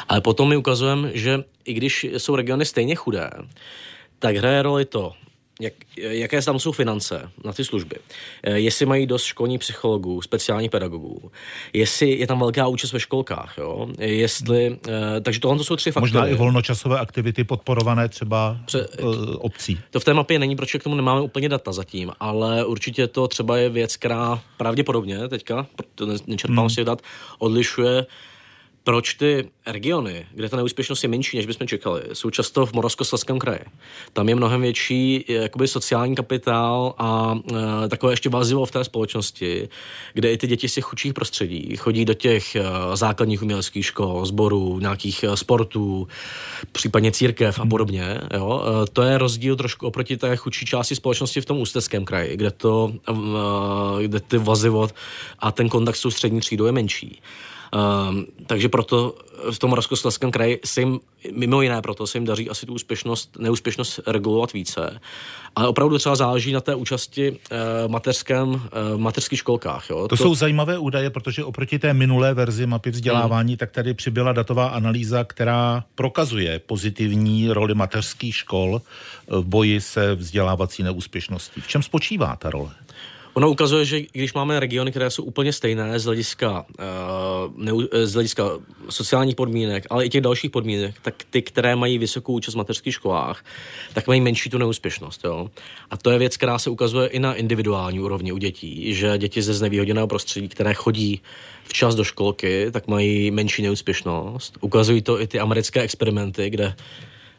Ale 0.07 0.21
potom 0.21 0.49
my 0.49 0.57
ukazujeme, 0.57 1.11
že 1.13 1.43
i 1.65 1.73
když 1.73 2.03
jsou 2.03 2.35
regiony 2.35 2.65
stejně 2.65 2.95
chudé, 2.95 3.29
tak 4.19 4.35
hraje 4.35 4.61
roli 4.61 4.85
to, 4.85 5.13
jak, 5.59 5.73
jaké 5.97 6.41
tam 6.41 6.59
jsou 6.59 6.71
finance 6.71 7.31
na 7.45 7.53
ty 7.53 7.65
služby, 7.65 7.95
eh, 8.43 8.59
jestli 8.59 8.85
mají 8.85 9.05
dost 9.05 9.23
školních 9.23 9.59
psychologů, 9.59 10.21
speciálních 10.21 10.71
pedagogů, 10.71 11.31
jestli 11.73 12.09
je 12.19 12.27
tam 12.27 12.39
velká 12.39 12.67
účast 12.67 12.93
ve 12.93 12.99
školkách, 12.99 13.55
jo? 13.57 13.87
jestli, 13.99 14.79
eh, 14.87 15.21
takže 15.21 15.39
tohle 15.39 15.57
to 15.57 15.63
jsou 15.63 15.75
tři 15.75 15.91
faktory. 15.91 16.11
Možná 16.11 16.27
i 16.27 16.35
volnočasové 16.35 16.99
aktivity 16.99 17.43
podporované 17.43 18.09
třeba 18.09 18.57
Pře- 18.65 18.87
uh, 18.87 19.35
obcí. 19.39 19.79
To 19.91 19.99
v 19.99 20.03
té 20.03 20.13
mapě 20.13 20.39
není, 20.39 20.55
protože 20.55 20.79
k 20.79 20.83
tomu 20.83 20.95
nemáme 20.95 21.21
úplně 21.21 21.49
data 21.49 21.71
zatím, 21.71 22.11
ale 22.19 22.65
určitě 22.65 23.07
to 23.07 23.27
třeba 23.27 23.57
je 23.57 23.69
věc, 23.69 23.97
která 23.97 24.41
pravděpodobně 24.57 25.27
teďka, 25.27 25.67
nečerpám 26.27 26.57
hmm. 26.57 26.69
si 26.69 26.83
dat, 26.83 27.01
odlišuje 27.39 28.05
proč 28.89 29.13
ty 29.13 29.49
regiony, 29.65 30.25
kde 30.31 30.49
ta 30.49 30.57
neúspěšnost 30.57 31.03
je 31.03 31.09
menší, 31.09 31.37
než 31.37 31.45
bychom 31.45 31.67
čekali, 31.67 32.01
jsou 32.13 32.29
často 32.29 32.65
v 32.65 32.73
Moravskoslezském 32.73 33.39
kraji. 33.39 33.59
Tam 34.13 34.29
je 34.29 34.35
mnohem 34.35 34.61
větší 34.61 35.25
jakoby 35.27 35.67
sociální 35.67 36.15
kapitál 36.15 36.93
a 36.97 37.39
e, 37.85 37.89
takové 37.89 38.13
ještě 38.13 38.29
vazivo 38.29 38.65
v 38.65 38.71
té 38.71 38.83
společnosti, 38.83 39.69
kde 40.13 40.31
i 40.31 40.37
ty 40.37 40.47
děti 40.47 40.69
z 40.69 40.73
těch 40.73 40.83
chudších 40.83 41.13
prostředí 41.13 41.75
chodí 41.75 42.05
do 42.05 42.13
těch 42.13 42.55
e, 42.55 42.63
základních 42.93 43.41
uměleckých 43.41 43.85
škol, 43.85 44.25
sborů, 44.25 44.79
nějakých 44.79 45.23
e, 45.23 45.37
sportů, 45.37 46.07
případně 46.71 47.11
církev 47.11 47.59
a 47.59 47.65
podobně. 47.65 48.17
Jo? 48.33 48.63
E, 48.63 48.87
to 48.93 49.01
je 49.01 49.17
rozdíl 49.17 49.55
trošku 49.55 49.87
oproti 49.87 50.17
té 50.17 50.35
chudší 50.35 50.65
části 50.65 50.95
společnosti 50.95 51.41
v 51.41 51.45
tom 51.45 51.57
ústeckém 51.57 52.05
kraji, 52.05 52.37
kde, 52.37 52.51
to, 52.51 52.93
e, 53.99 54.03
kde 54.03 54.19
ty 54.19 54.37
vazivo 54.37 54.87
a 55.39 55.51
ten 55.51 55.69
kontakt 55.69 55.95
s 55.95 56.01
tou 56.01 56.11
střední 56.11 56.39
třídou 56.39 56.65
je 56.65 56.71
menší. 56.71 57.21
Um, 57.73 58.25
takže 58.47 58.69
proto 58.69 59.15
v 59.51 59.59
tom 59.59 59.69
Moravskoslezském 59.69 60.31
kraji 60.31 60.59
se 60.65 60.81
jim, 60.81 60.99
mimo 61.31 61.61
jiné 61.61 61.81
proto 61.81 62.07
se 62.07 62.17
jim 62.17 62.25
daří 62.25 62.49
asi 62.49 62.65
tu 62.65 62.73
úspěšnost, 62.73 63.37
neúspěšnost 63.39 63.99
regulovat 64.07 64.53
více. 64.53 64.99
Ale 65.55 65.67
opravdu 65.67 65.97
třeba 65.97 66.15
záleží 66.15 66.51
na 66.51 66.61
té 66.61 66.75
účasti 66.75 67.31
uh, 67.31 67.37
mateřském, 67.87 68.49
uh, 68.49 68.61
mateřských 68.95 69.39
školkách. 69.39 69.89
Jo. 69.89 69.97
To, 70.01 70.07
to 70.07 70.17
jsou 70.17 70.35
zajímavé 70.35 70.77
údaje, 70.77 71.09
protože 71.09 71.43
oproti 71.43 71.79
té 71.79 71.93
minulé 71.93 72.33
verzi 72.33 72.65
mapy 72.65 72.91
vzdělávání, 72.91 73.51
hmm. 73.51 73.57
tak 73.57 73.71
tady 73.71 73.93
přibyla 73.93 74.33
datová 74.33 74.67
analýza, 74.67 75.23
která 75.23 75.83
prokazuje 75.95 76.59
pozitivní 76.59 77.49
roli 77.51 77.73
mateřských 77.73 78.35
škol 78.35 78.81
v 79.27 79.45
boji 79.45 79.81
se 79.81 80.15
vzdělávací 80.15 80.83
neúspěšností. 80.83 81.61
V 81.61 81.67
čem 81.67 81.83
spočívá 81.83 82.35
ta 82.35 82.49
role? 82.49 82.69
Ono 83.39 83.49
ukazuje, 83.49 83.85
že 83.85 84.01
když 84.11 84.33
máme 84.33 84.59
regiony, 84.59 84.91
které 84.91 85.09
jsou 85.09 85.23
úplně 85.23 85.53
stejné 85.53 85.99
z 85.99 86.05
hlediska, 86.05 86.65
uh, 86.79 87.63
ne, 87.63 87.71
z 88.03 88.13
hlediska 88.13 88.43
sociálních 88.89 89.35
podmínek, 89.35 89.87
ale 89.89 90.05
i 90.05 90.09
těch 90.09 90.21
dalších 90.21 90.51
podmínek, 90.51 90.95
tak 91.01 91.23
ty, 91.29 91.41
které 91.41 91.75
mají 91.75 91.97
vysokou 91.97 92.33
účast 92.33 92.53
v 92.53 92.57
mateřských 92.57 92.93
školách, 92.93 93.45
tak 93.93 94.07
mají 94.07 94.21
menší 94.21 94.49
tu 94.49 94.57
neúspěšnost. 94.57 95.23
Jo? 95.23 95.49
A 95.89 95.97
to 95.97 96.11
je 96.11 96.19
věc, 96.19 96.37
která 96.37 96.59
se 96.59 96.69
ukazuje 96.69 97.07
i 97.07 97.19
na 97.19 97.33
individuální 97.33 97.99
úrovni 97.99 98.31
u 98.31 98.37
dětí, 98.37 98.93
že 98.93 99.17
děti 99.17 99.41
ze 99.41 99.53
znevýhodněného 99.53 100.07
prostředí, 100.07 100.49
které 100.49 100.73
chodí 100.73 101.21
včas 101.63 101.95
do 101.95 102.03
školky, 102.03 102.71
tak 102.71 102.87
mají 102.87 103.31
menší 103.31 103.61
neúspěšnost. 103.61 104.57
Ukazují 104.61 105.01
to 105.01 105.21
i 105.21 105.27
ty 105.27 105.39
americké 105.39 105.81
experimenty, 105.81 106.49
kde 106.49 106.75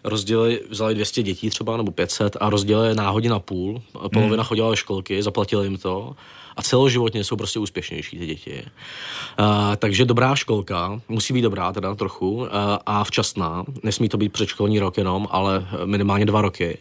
rozdělili, 0.04 0.60
vzali 0.70 0.94
200 0.94 1.22
dětí 1.22 1.50
třeba, 1.50 1.76
nebo 1.76 1.92
500 1.92 2.36
a 2.40 2.50
rozdělili 2.50 2.94
náhodně 2.94 3.30
na 3.30 3.38
půl. 3.38 3.82
Polovina 3.92 4.42
hmm. 4.42 4.44
chodila 4.44 4.70
do 4.70 4.76
školky, 4.76 5.22
zaplatili 5.22 5.66
jim 5.66 5.78
to 5.78 6.16
a 6.56 6.62
celoživotně 6.62 7.24
jsou 7.24 7.36
prostě 7.36 7.58
úspěšnější 7.58 8.18
ty 8.18 8.26
děti. 8.26 8.62
Uh, 9.40 9.46
takže 9.76 10.04
dobrá 10.04 10.36
školka, 10.36 11.00
musí 11.08 11.34
být 11.34 11.42
dobrá 11.42 11.72
teda 11.72 11.94
trochu 11.94 12.30
uh, 12.30 12.48
a 12.86 13.04
včasná, 13.04 13.64
nesmí 13.82 14.08
to 14.08 14.16
být 14.16 14.32
předškolní 14.32 14.78
rok 14.78 14.98
jenom, 14.98 15.28
ale 15.30 15.66
minimálně 15.84 16.26
dva 16.26 16.40
roky, 16.40 16.78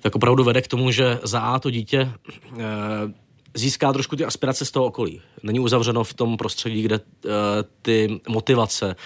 tak 0.00 0.16
opravdu 0.16 0.44
vede 0.44 0.62
k 0.62 0.68
tomu, 0.68 0.90
že 0.90 1.18
za 1.22 1.40
A 1.40 1.58
to 1.58 1.70
dítě 1.70 2.12
uh, 2.52 2.60
získá 3.54 3.92
trošku 3.92 4.16
ty 4.16 4.24
aspirace 4.24 4.64
z 4.64 4.70
toho 4.70 4.86
okolí. 4.86 5.20
Není 5.42 5.60
uzavřeno 5.60 6.04
v 6.04 6.14
tom 6.14 6.36
prostředí, 6.36 6.82
kde 6.82 6.98
uh, 6.98 7.30
ty 7.82 8.20
motivace 8.28 8.96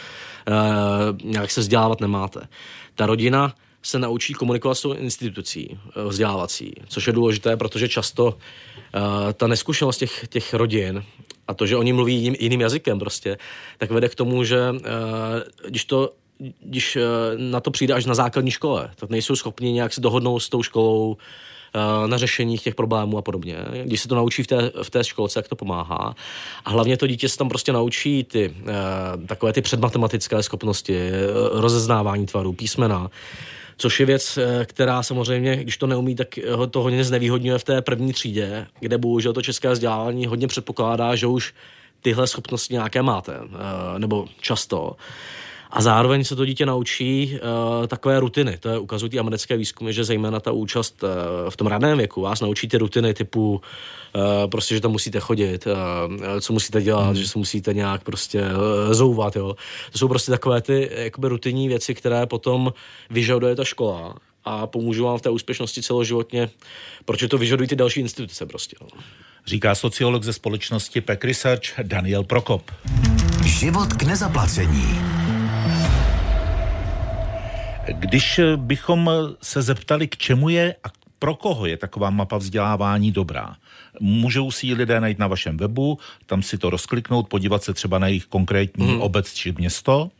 uh, 0.48 1.30
nějak 1.30 1.50
se 1.50 1.60
vzdělávat 1.60 2.00
nemáte 2.00 2.48
ta 2.94 3.06
rodina 3.06 3.54
se 3.82 3.98
naučí 3.98 4.34
komunikovat 4.34 4.74
s 4.74 4.82
tou 4.82 4.92
institucí 4.92 5.70
eh, 5.70 6.04
vzdělávací, 6.04 6.74
což 6.88 7.06
je 7.06 7.12
důležité, 7.12 7.56
protože 7.56 7.88
často 7.88 8.26
uh, 8.26 8.32
ta 9.32 9.46
neskušenost 9.46 9.98
těch, 9.98 10.28
těch 10.28 10.54
rodin 10.54 11.04
a 11.48 11.54
to, 11.54 11.66
že 11.66 11.76
oni 11.76 11.92
mluví 11.92 12.14
jiným, 12.14 12.36
jiným 12.40 12.60
jazykem 12.60 12.98
prostě, 12.98 13.38
tak 13.78 13.90
vede 13.90 14.08
k 14.08 14.14
tomu, 14.14 14.44
že 14.44 14.70
uh, 14.70 14.78
když 15.68 15.84
to 15.84 16.10
když 16.60 16.98
na 17.36 17.60
to 17.60 17.70
přijde 17.70 17.94
až 17.94 18.06
na 18.06 18.14
základní 18.14 18.50
škole, 18.50 18.90
tak 18.96 19.10
nejsou 19.10 19.36
schopni 19.36 19.72
nějak 19.72 19.92
se 19.92 20.00
dohodnout 20.00 20.40
s 20.40 20.48
tou 20.48 20.62
školou, 20.62 21.16
na 22.06 22.18
řešení 22.18 22.58
těch 22.58 22.74
problémů 22.74 23.18
a 23.18 23.22
podobně. 23.22 23.56
Když 23.84 24.00
se 24.00 24.08
to 24.08 24.14
naučí 24.14 24.42
v 24.42 24.46
té, 24.46 24.70
v 24.82 24.90
té 24.90 25.04
školce, 25.04 25.38
jak 25.38 25.48
to 25.48 25.56
pomáhá. 25.56 26.14
A 26.64 26.70
hlavně 26.70 26.96
to 26.96 27.06
dítě 27.06 27.28
se 27.28 27.38
tam 27.38 27.48
prostě 27.48 27.72
naučí 27.72 28.24
ty 28.24 28.54
takové 29.26 29.52
ty 29.52 29.62
předmatematické 29.62 30.42
schopnosti, 30.42 31.10
rozeznávání 31.52 32.26
tvarů, 32.26 32.52
písmena, 32.52 33.10
což 33.76 34.00
je 34.00 34.06
věc, 34.06 34.38
která 34.64 35.02
samozřejmě, 35.02 35.56
když 35.56 35.76
to 35.76 35.86
neumí, 35.86 36.14
tak 36.14 36.38
ho 36.52 36.66
to 36.66 36.82
hodně 36.82 37.04
znevýhodňuje 37.04 37.58
v 37.58 37.64
té 37.64 37.82
první 37.82 38.12
třídě, 38.12 38.66
kde 38.80 38.98
bohužel 38.98 39.32
to 39.32 39.42
české 39.42 39.70
vzdělání 39.70 40.26
hodně 40.26 40.46
předpokládá, 40.46 41.16
že 41.16 41.26
už 41.26 41.54
tyhle 42.02 42.26
schopnosti 42.26 42.74
nějaké 42.74 43.02
máte, 43.02 43.32
nebo 43.98 44.26
často. 44.40 44.96
A 45.70 45.82
zároveň 45.82 46.24
se 46.24 46.36
to 46.36 46.44
dítě 46.44 46.66
naučí 46.66 47.38
uh, 47.80 47.86
takové 47.86 48.20
rutiny. 48.20 48.56
To 48.60 48.68
je, 48.68 48.78
ukazují 48.78 49.10
ty 49.10 49.18
americké 49.18 49.56
výzkumy, 49.56 49.92
že 49.92 50.04
zejména 50.04 50.40
ta 50.40 50.52
účast 50.52 51.02
uh, 51.02 51.10
v 51.50 51.56
tom 51.56 51.66
raném 51.66 51.98
věku 51.98 52.20
vás 52.20 52.40
naučí 52.40 52.68
ty 52.68 52.78
rutiny 52.78 53.14
typu 53.14 53.52
uh, 54.14 54.22
prostě, 54.50 54.74
že 54.74 54.80
tam 54.80 54.90
musíte 54.90 55.20
chodit, 55.20 55.66
uh, 55.66 55.72
co 56.40 56.52
musíte 56.52 56.82
dělat, 56.82 57.06
hmm. 57.06 57.14
že 57.14 57.28
se 57.28 57.38
musíte 57.38 57.74
nějak 57.74 58.04
prostě 58.04 58.42
uh, 58.42 58.94
zouvat, 58.94 59.36
jo. 59.36 59.56
To 59.92 59.98
jsou 59.98 60.08
prostě 60.08 60.30
takové 60.30 60.60
ty 60.60 60.90
jakoby 60.92 61.28
rutinní 61.28 61.68
věci, 61.68 61.94
které 61.94 62.26
potom 62.26 62.72
vyžaduje 63.10 63.56
ta 63.56 63.64
škola 63.64 64.14
a 64.44 64.66
pomůžu 64.66 65.04
vám 65.04 65.18
v 65.18 65.22
té 65.22 65.30
úspěšnosti 65.30 65.82
celoživotně, 65.82 66.50
protože 67.04 67.28
to 67.28 67.38
vyžadují 67.38 67.68
ty 67.68 67.76
další 67.76 68.00
instituce 68.00 68.46
prostě. 68.46 68.76
Jo. 68.80 68.88
Říká 69.46 69.74
sociolog 69.74 70.22
ze 70.22 70.32
společnosti 70.32 71.00
Pek 71.00 71.24
Research 71.24 71.62
Daniel 71.82 72.24
Prokop. 72.24 72.70
Život 73.44 73.92
k 73.92 74.02
nezaplacení. 74.02 74.98
Když 77.92 78.40
bychom 78.56 79.10
se 79.42 79.62
zeptali, 79.62 80.08
k 80.08 80.16
čemu 80.16 80.48
je 80.48 80.74
a 80.84 80.88
pro 81.18 81.34
koho 81.34 81.66
je 81.66 81.76
taková 81.76 82.10
mapa 82.10 82.36
vzdělávání 82.36 83.12
dobrá? 83.12 83.56
Můžou 84.00 84.50
si 84.50 84.66
ji 84.66 84.74
lidé 84.74 85.00
najít 85.00 85.18
na 85.18 85.26
vašem 85.26 85.56
webu, 85.56 85.98
tam 86.26 86.42
si 86.42 86.58
to 86.58 86.70
rozkliknout, 86.70 87.28
podívat 87.28 87.62
se 87.62 87.74
třeba 87.74 87.98
na 87.98 88.06
jejich 88.06 88.26
konkrétní 88.26 88.86
hmm. 88.86 89.00
obec 89.00 89.34
či 89.34 89.52
město? 89.58 90.10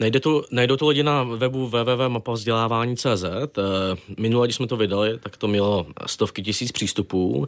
Najde 0.00 0.20
to, 0.20 0.44
najdou 0.50 0.76
to 0.76 0.88
lidi 0.88 1.02
na 1.02 1.22
webu 1.22 1.66
www.mapavzdělávání.cz. 1.66 3.24
Eh, 3.24 3.96
minule, 4.18 4.46
když 4.46 4.56
jsme 4.56 4.66
to 4.66 4.76
vydali, 4.76 5.18
tak 5.18 5.36
to 5.36 5.48
mělo 5.48 5.86
stovky 6.06 6.42
tisíc 6.42 6.72
přístupů, 6.72 7.46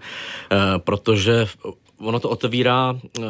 eh, 0.53 0.57
protože 0.79 1.47
ono 1.99 2.21
to 2.21 2.29
otevírá 2.29 2.99
eh, 3.19 3.23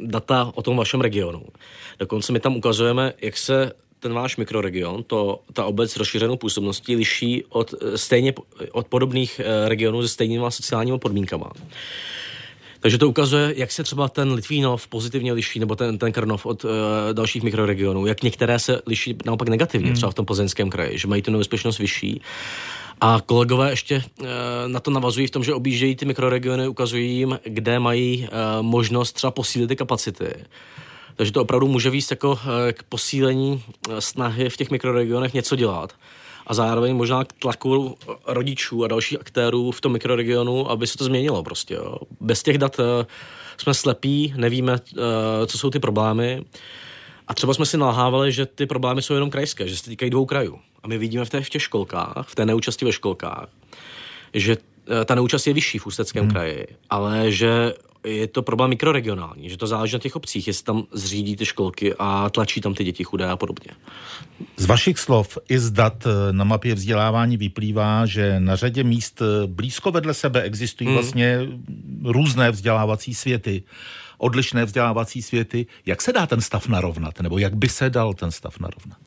data 0.00 0.52
o 0.54 0.62
tom 0.62 0.76
vašem 0.76 1.00
regionu. 1.00 1.42
Dokonce 1.98 2.32
my 2.32 2.40
tam 2.40 2.56
ukazujeme, 2.56 3.12
jak 3.22 3.36
se 3.36 3.72
ten 4.04 4.12
váš 4.12 4.36
mikroregion, 4.36 5.02
to, 5.02 5.40
ta 5.52 5.64
obec 5.64 5.92
s 5.92 5.96
rozšířenou 5.96 6.36
působností 6.36 6.96
liší 6.96 7.44
od, 7.48 7.74
eh, 7.74 7.98
stejně, 7.98 8.34
od 8.72 8.86
podobných 8.86 9.40
eh, 9.40 9.68
regionů 9.68 10.02
se 10.02 10.08
stejnými 10.08 10.44
sociálními 10.48 10.98
podmínkama. 10.98 11.50
Takže 12.80 12.98
to 12.98 13.08
ukazuje, 13.08 13.54
jak 13.56 13.72
se 13.72 13.82
třeba 13.82 14.08
ten 14.08 14.32
Litvínov 14.32 14.88
pozitivně 14.88 15.32
liší, 15.32 15.60
nebo 15.60 15.76
ten, 15.76 15.98
ten 15.98 16.12
Krnov 16.12 16.46
od 16.46 16.64
uh, 16.64 16.70
dalších 17.12 17.42
mikroregionů, 17.42 18.06
jak 18.06 18.22
některé 18.22 18.58
se 18.58 18.80
liší 18.86 19.16
naopak 19.24 19.48
negativně, 19.48 19.86
hmm. 19.86 19.96
třeba 19.96 20.10
v 20.10 20.14
tom 20.14 20.26
plzeňském 20.26 20.70
kraji, 20.70 20.98
že 20.98 21.08
mají 21.08 21.22
tu 21.22 21.30
neúspěšnost 21.30 21.78
vyšší. 21.78 22.20
A 23.00 23.20
kolegové 23.26 23.70
ještě 23.70 24.02
uh, 24.20 24.26
na 24.66 24.80
to 24.80 24.90
navazují 24.90 25.26
v 25.26 25.30
tom, 25.30 25.44
že 25.44 25.54
objíždějí 25.54 25.96
ty 25.96 26.04
mikroregiony, 26.04 26.68
ukazují 26.68 27.16
jim, 27.16 27.38
kde 27.44 27.78
mají 27.78 28.28
uh, 28.28 28.62
možnost 28.62 29.12
třeba 29.12 29.30
posílit 29.30 29.68
ty 29.68 29.76
kapacity. 29.76 30.34
Takže 31.16 31.32
to 31.32 31.42
opravdu 31.42 31.68
může 31.68 31.90
víc 31.90 32.10
jako 32.10 32.38
eh, 32.42 32.72
k 32.72 32.82
posílení 32.82 33.62
eh, 33.88 34.00
snahy 34.00 34.48
v 34.50 34.56
těch 34.56 34.70
mikroregionech 34.70 35.34
něco 35.34 35.56
dělat 35.56 35.92
a 36.46 36.54
zároveň 36.54 36.96
možná 36.96 37.24
k 37.24 37.32
tlaku 37.32 37.98
rodičů 38.26 38.84
a 38.84 38.88
dalších 38.88 39.20
aktérů 39.20 39.70
v 39.70 39.80
tom 39.80 39.92
mikroregionu, 39.92 40.70
aby 40.70 40.86
se 40.86 40.98
to 40.98 41.04
změnilo 41.04 41.42
prostě. 41.42 41.74
Jo. 41.74 41.96
Bez 42.20 42.42
těch 42.42 42.58
dat 42.58 42.80
eh, 42.80 43.06
jsme 43.56 43.74
slepí, 43.74 44.34
nevíme, 44.36 44.78
co 45.46 45.58
jsou 45.58 45.70
ty 45.70 45.78
problémy. 45.78 46.44
A 47.28 47.34
třeba 47.34 47.54
jsme 47.54 47.66
si 47.66 47.76
nalhávali, 47.76 48.32
že 48.32 48.46
ty 48.46 48.66
problémy 48.66 49.02
jsou 49.02 49.14
jenom 49.14 49.30
krajské, 49.30 49.68
že 49.68 49.76
se 49.76 49.90
týkají 49.90 50.10
dvou 50.10 50.26
krajů. 50.26 50.58
A 50.82 50.88
my 50.88 50.98
vidíme 50.98 51.24
v, 51.24 51.30
té, 51.30 51.40
v 51.40 51.50
těch 51.50 51.62
školkách, 51.62 52.26
v 52.28 52.34
té 52.34 52.46
neúčasti 52.46 52.84
ve 52.84 52.92
školkách, 52.92 53.48
že 54.34 54.56
ta 55.04 55.14
neúčast 55.14 55.46
je 55.46 55.54
vyšší 55.54 55.78
v 55.78 55.86
Ústeckém 55.86 56.24
hmm. 56.24 56.32
kraji, 56.32 56.66
ale 56.90 57.32
že 57.32 57.74
je 58.04 58.26
to 58.26 58.42
problém 58.42 58.70
mikroregionální, 58.70 59.50
že 59.50 59.56
to 59.56 59.66
záleží 59.66 59.92
na 59.92 59.98
těch 59.98 60.16
obcích, 60.16 60.46
jestli 60.46 60.64
tam 60.64 60.82
zřídí 60.92 61.36
ty 61.36 61.46
školky 61.46 61.94
a 61.98 62.30
tlačí 62.30 62.60
tam 62.60 62.74
ty 62.74 62.84
děti 62.84 63.04
chudé 63.04 63.26
a 63.30 63.36
podobně. 63.36 63.70
Z 64.56 64.66
vašich 64.66 64.98
slov 64.98 65.38
i 65.48 65.58
z 65.58 65.70
dat 65.70 66.06
eh, 66.06 66.32
na 66.32 66.44
mapě 66.44 66.74
vzdělávání 66.74 67.36
vyplývá, 67.36 68.06
že 68.06 68.40
na 68.40 68.56
řadě 68.56 68.84
míst 68.84 69.22
eh, 69.22 69.46
blízko 69.46 69.90
vedle 69.90 70.14
sebe 70.14 70.42
existují 70.42 70.88
hmm. 70.88 70.96
vlastně 70.96 71.38
různé 72.04 72.50
vzdělávací 72.50 73.14
světy, 73.14 73.62
odlišné 74.18 74.64
vzdělávací 74.64 75.22
světy. 75.22 75.66
Jak 75.86 76.02
se 76.02 76.12
dá 76.12 76.26
ten 76.26 76.40
stav 76.40 76.68
narovnat, 76.68 77.20
nebo 77.20 77.38
jak 77.38 77.54
by 77.54 77.68
se 77.68 77.90
dal 77.90 78.14
ten 78.14 78.30
stav 78.30 78.60
narovnat? 78.60 78.98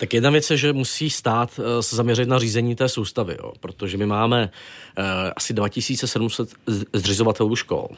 Tak 0.00 0.14
jedna 0.14 0.30
věc 0.30 0.50
je, 0.50 0.56
že 0.56 0.72
musí 0.72 1.10
stát 1.10 1.58
uh, 1.58 1.64
se 1.80 1.96
zaměřit 1.96 2.28
na 2.28 2.38
řízení 2.38 2.74
té 2.74 2.88
soustavy, 2.88 3.36
jo, 3.38 3.52
protože 3.60 3.96
my 3.96 4.06
máme 4.06 4.50
uh, 4.98 5.04
asi 5.36 5.52
2700 5.52 6.48
zřizovatelů 6.92 7.56
škol. 7.56 7.88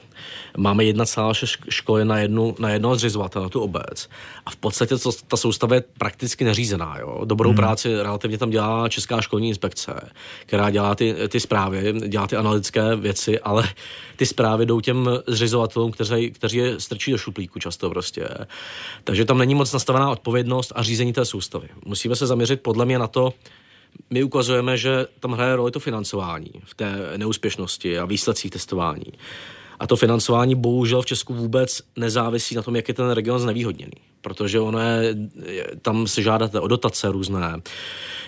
Máme 0.57 0.85
1,6 0.85 1.59
školy 1.69 2.05
na, 2.05 2.19
jednu, 2.19 2.55
na 2.59 2.71
jednoho 2.71 2.97
zřizovatele, 2.97 3.43
na 3.43 3.49
tu 3.49 3.61
obec. 3.61 4.09
A 4.47 4.51
v 4.51 4.57
podstatě 4.57 4.97
to, 4.99 5.11
ta 5.29 5.37
soustava 5.37 5.75
je 5.75 5.85
prakticky 5.99 6.45
neřízená. 6.45 6.99
Jo. 6.99 7.21
Dobrou 7.25 7.51
hmm. 7.51 7.57
práci 7.57 8.03
relativně 8.03 8.39
tam 8.39 8.51
dělá 8.51 8.89
Česká 8.89 9.21
školní 9.21 9.49
inspekce, 9.49 10.11
která 10.47 10.71
dělá 10.71 10.95
ty, 10.95 11.15
ty 11.29 11.41
zprávy, 11.41 11.95
dělá 12.09 12.27
ty 12.27 12.37
analytické 12.37 12.97
věci, 12.97 13.41
ale 13.41 13.69
ty 14.17 14.27
zprávy 14.27 14.67
jdou 14.67 14.81
těm 14.81 15.11
zřizovatelům, 15.27 15.93
kteří, 15.93 16.31
kteří 16.31 16.57
je 16.57 16.81
strčí 16.81 17.11
do 17.11 17.19
šuplíku 17.19 17.59
často 17.59 17.91
prostě. 17.91 18.29
Takže 19.05 19.25
tam 19.25 19.39
není 19.39 19.55
moc 19.55 19.73
nastavená 19.73 20.11
odpovědnost 20.11 20.73
a 20.75 20.83
řízení 20.83 21.13
té 21.13 21.25
soustavy 21.25 21.69
musíme 21.93 22.17
se 22.17 22.27
zaměřit 22.27 22.61
podle 22.61 22.85
mě 22.85 22.99
na 22.99 23.07
to, 23.07 23.33
my 24.11 24.23
ukazujeme, 24.23 24.77
že 24.77 25.07
tam 25.21 25.33
hraje 25.33 25.57
roli 25.57 25.71
to 25.71 25.81
financování 25.81 26.53
v 26.65 26.75
té 26.75 27.13
neúspěšnosti 27.17 27.99
a 27.99 28.05
výsledcích 28.05 28.51
testování. 28.51 29.13
A 29.79 29.87
to 29.87 29.97
financování 29.97 30.55
bohužel 30.55 31.03
v 31.03 31.07
Česku 31.07 31.35
vůbec 31.35 31.83
nezávisí 31.97 32.55
na 32.55 32.63
tom, 32.63 32.77
jak 32.77 32.89
je 32.89 32.95
ten 32.95 33.11
region 33.11 33.41
znevýhodněný. 33.41 33.93
protože 34.21 34.61
ono 34.61 34.79
je, 34.81 35.17
tam 35.83 36.07
se 36.07 36.23
žádáte 36.23 36.61
o 36.61 36.69
dotace 36.69 37.13
různé. 37.13 37.61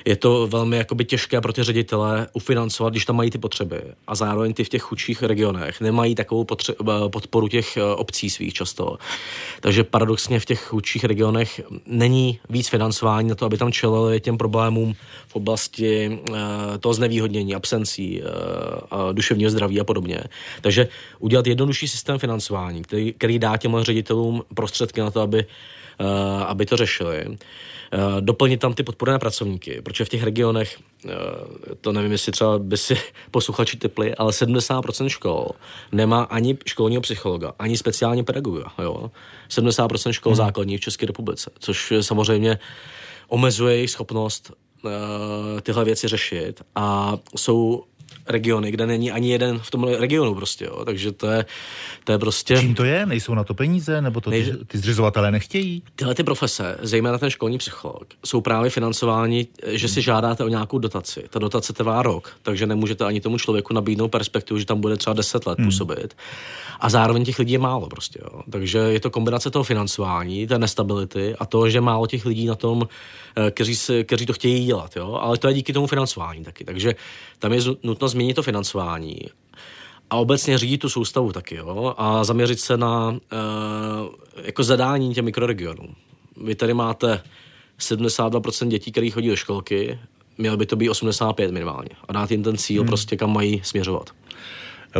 Je 0.04 0.16
to 0.16 0.46
velmi 0.46 0.76
jakoby 0.76 1.04
těžké 1.04 1.40
pro 1.40 1.52
ty 1.52 1.62
ředitele 1.62 2.26
ufinancovat, 2.32 2.92
když 2.92 3.04
tam 3.04 3.16
mají 3.16 3.30
ty 3.30 3.38
potřeby. 3.38 3.82
A 4.06 4.14
zároveň 4.14 4.54
ty 4.54 4.64
v 4.64 4.68
těch 4.68 4.82
chudších 4.82 5.22
regionech 5.22 5.80
nemají 5.80 6.14
takovou 6.14 6.44
potře- 6.44 7.08
podporu 7.08 7.48
těch 7.48 7.76
eh, 7.76 7.82
obcí 7.82 8.30
svých 8.30 8.54
často. 8.54 8.98
Takže 9.60 9.84
paradoxně 9.84 10.40
v 10.40 10.44
těch 10.44 10.60
chudších 10.60 11.04
regionech 11.04 11.60
není 11.86 12.38
víc 12.50 12.68
financování 12.68 13.28
na 13.28 13.34
to, 13.34 13.46
aby 13.46 13.58
tam 13.58 13.72
čelili 13.72 14.20
těm 14.20 14.38
problémům 14.38 14.94
v 15.26 15.36
oblasti 15.36 16.18
uh, 16.28 16.36
toho 16.80 16.94
znevýhodnění, 16.94 17.54
absencí, 17.54 18.22
duševního 19.12 19.50
zdraví 19.50 19.80
a 19.80 19.84
podobně. 19.84 20.20
Takže 20.60 20.88
udělat 21.18 21.46
jednodušší 21.46 21.88
systém 21.88 22.18
financování, 22.18 22.82
který, 22.82 23.12
který 23.12 23.38
dá 23.38 23.56
těm 23.56 23.76
ředitelům 23.80 24.42
prostředky 24.54 25.00
na 25.00 25.10
to, 25.10 25.20
aby 25.20 25.44
Eh, 25.44 25.83
aby 26.46 26.66
to 26.66 26.76
řešili. 26.76 27.36
Eh, 27.94 28.20
doplnit 28.20 28.60
tam 28.60 28.74
ty 28.74 28.82
podporné 28.82 29.18
pracovníky, 29.18 29.82
protože 29.82 30.04
v 30.04 30.08
těch 30.08 30.22
regionech, 30.22 30.78
eh, 31.08 31.10
to 31.80 31.92
nevím, 31.92 32.12
jestli 32.12 32.32
třeba 32.32 32.58
by 32.58 32.76
si 32.76 32.96
posluchači 33.30 33.76
typli, 33.76 34.14
ale 34.14 34.32
70% 34.32 35.08
škol 35.08 35.48
nemá 35.92 36.22
ani 36.22 36.58
školního 36.66 37.02
psychologa, 37.02 37.52
ani 37.58 37.76
speciálně 37.76 38.24
pedagoga. 38.24 38.72
Jo? 38.82 39.10
70% 39.48 40.12
škol 40.12 40.32
hmm. 40.32 40.36
základních 40.36 40.80
v 40.80 40.82
České 40.82 41.06
republice, 41.06 41.50
což 41.58 41.92
samozřejmě 42.00 42.58
omezuje 43.28 43.74
jejich 43.74 43.90
schopnost 43.90 44.52
tyhle 45.62 45.84
věci 45.84 46.08
řešit 46.08 46.62
a 46.74 47.16
jsou 47.36 47.84
regiony, 48.26 48.70
kde 48.70 48.86
není 48.86 49.10
ani 49.10 49.30
jeden 49.30 49.58
v 49.58 49.70
tom 49.70 49.84
regionu 49.84 50.34
prostě, 50.34 50.64
jo. 50.64 50.84
takže 50.84 51.12
to 51.12 51.26
je, 51.26 51.44
to 52.04 52.12
je 52.12 52.18
prostě... 52.18 52.56
Čím 52.56 52.74
to 52.74 52.84
je? 52.84 53.06
Nejsou 53.06 53.34
na 53.34 53.44
to 53.44 53.54
peníze? 53.54 54.00
Nebo 54.00 54.20
to 54.20 54.30
ty, 54.30 54.52
ty 54.66 54.78
zřizovatelé 54.78 55.30
nechtějí? 55.30 55.82
Tyhle 55.96 56.14
ty 56.14 56.22
profese, 56.22 56.76
zejména 56.82 57.18
ten 57.18 57.30
školní 57.30 57.58
psycholog, 57.58 58.04
jsou 58.24 58.40
právě 58.40 58.70
financováni, 58.70 59.46
že 59.66 59.88
si 59.88 60.02
žádáte 60.02 60.44
o 60.44 60.48
nějakou 60.48 60.78
dotaci. 60.78 61.24
Ta 61.30 61.38
dotace 61.38 61.72
trvá 61.72 62.02
rok, 62.02 62.36
takže 62.42 62.66
nemůžete 62.66 63.04
ani 63.04 63.20
tomu 63.20 63.38
člověku 63.38 63.74
nabídnout 63.74 64.08
perspektivu, 64.08 64.58
že 64.58 64.66
tam 64.66 64.80
bude 64.80 64.96
třeba 64.96 65.14
10 65.14 65.46
let 65.46 65.58
hmm. 65.58 65.66
působit. 65.66 66.16
A 66.80 66.90
zároveň 66.90 67.24
těch 67.24 67.38
lidí 67.38 67.52
je 67.52 67.58
málo 67.58 67.88
prostě, 67.88 68.18
jo. 68.22 68.42
Takže 68.50 68.78
je 68.78 69.00
to 69.00 69.10
kombinace 69.10 69.50
toho 69.50 69.64
financování, 69.64 70.46
té 70.46 70.58
nestability 70.58 71.34
a 71.38 71.46
to, 71.46 71.68
že 71.68 71.80
málo 71.80 72.06
těch 72.06 72.26
lidí 72.26 72.46
na 72.46 72.54
tom, 72.54 72.88
eh, 73.36 73.50
kteří, 73.50 74.04
kteří 74.04 74.26
to 74.26 74.32
chtějí 74.32 74.66
dělat, 74.66 74.96
jo. 74.96 75.18
Ale 75.20 75.38
to 75.38 75.48
je 75.48 75.54
díky 75.54 75.72
tomu 75.72 75.86
financování 75.86 76.44
taky. 76.44 76.64
Takže 76.64 76.94
tam 77.38 77.52
je 77.52 77.60
nutno 77.82 78.08
změnit 78.14 78.34
to 78.34 78.42
financování 78.42 79.16
a 80.10 80.16
obecně 80.16 80.58
řídit 80.58 80.78
tu 80.78 80.88
soustavu 80.88 81.32
taky, 81.32 81.54
jo, 81.54 81.94
a 81.96 82.24
zaměřit 82.24 82.60
se 82.60 82.76
na 82.76 83.08
uh, 83.08 83.18
jako 84.42 84.62
zadání 84.62 85.14
těch 85.14 85.24
mikroregionů. 85.24 85.88
Vy 86.44 86.54
tady 86.54 86.74
máte 86.74 87.22
72% 87.80 88.68
dětí, 88.68 88.92
které 88.92 89.10
chodí 89.10 89.28
do 89.28 89.36
školky, 89.36 89.98
mělo 90.38 90.56
by 90.56 90.66
to 90.66 90.76
být 90.76 90.90
85 90.90 91.50
minimálně 91.50 91.90
a 92.08 92.12
dát 92.12 92.30
jim 92.30 92.42
ten 92.42 92.56
cíl 92.56 92.82
hmm. 92.82 92.88
prostě, 92.88 93.16
kam 93.16 93.32
mají 93.32 93.60
směřovat. 93.64 94.10